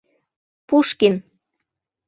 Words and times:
Пушкин 0.67 1.13